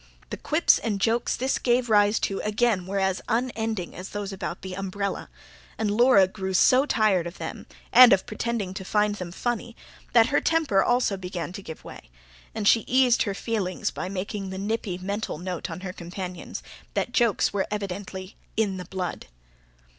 The 0.31 0.37
quips 0.37 0.79
and 0.79 0.99
jokes 0.99 1.35
this 1.35 1.59
gave 1.59 1.87
rise 1.87 2.19
to 2.21 2.39
again 2.39 2.87
were 2.87 2.97
as 2.97 3.21
unending 3.27 3.95
as 3.95 4.09
those 4.09 4.33
about 4.33 4.63
the 4.63 4.73
umbrella; 4.73 5.29
and 5.77 5.91
Laura 5.91 6.27
grew 6.27 6.55
so 6.55 6.87
tired 6.87 7.27
of 7.27 7.37
them, 7.37 7.67
and 7.93 8.11
of 8.11 8.25
pretending 8.25 8.73
to 8.73 8.83
find 8.83 9.13
them 9.13 9.31
funny, 9.31 9.75
that 10.13 10.29
her 10.33 10.41
temper 10.41 10.83
also 10.83 11.17
began 11.17 11.51
to 11.53 11.61
give 11.61 11.83
way; 11.83 12.09
and 12.55 12.67
she 12.67 12.79
eased 12.87 13.21
her 13.21 13.35
feelings 13.35 13.91
by 13.91 14.09
making 14.09 14.49
the 14.49 14.57
nippy 14.57 14.97
mental 14.97 15.37
note 15.37 15.69
on 15.69 15.81
her 15.81 15.93
companions, 15.93 16.63
that 16.95 17.11
jokes 17.13 17.53
were 17.53 17.67
evidently 17.69 18.35
"in 18.57 18.77
the 18.77 18.85
blood". 18.85 19.27